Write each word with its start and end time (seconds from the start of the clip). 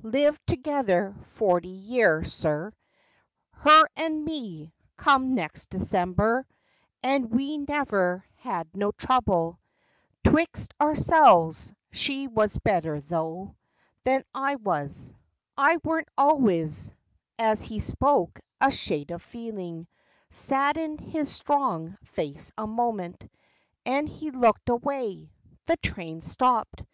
Lived 0.00 0.40
together 0.46 1.12
forty 1.24 1.66
year, 1.70 2.22
sir, 2.22 2.72
Her 3.54 3.88
and 3.96 4.24
me, 4.24 4.72
come 4.96 5.34
next 5.34 5.70
December; 5.70 6.46
And 7.02 7.32
we 7.32 7.58
never 7.58 8.24
had 8.36 8.76
no 8.76 8.92
trouble 8.92 9.58
'Twixt 10.22 10.72
ourselves. 10.80 11.72
She 11.90 12.28
was 12.28 12.56
better, 12.58 13.00
tho', 13.00 13.56
Than 14.04 14.22
I 14.32 14.54
was. 14.54 15.14
I 15.56 15.78
wern't 15.82 16.06
always—" 16.16 16.94
As 17.36 17.64
he 17.64 17.80
spoke, 17.80 18.38
a 18.60 18.70
shade 18.70 19.10
of 19.10 19.20
feeling 19.20 19.88
Saddened 20.30 21.00
his 21.00 21.28
strong 21.28 21.98
face 22.04 22.52
a 22.56 22.68
moment, 22.68 23.28
And 23.84 24.08
he 24.08 24.30
looked 24.30 24.68
away. 24.68 25.32
The 25.66 25.76
train 25.78 26.22
stopped. 26.22 26.84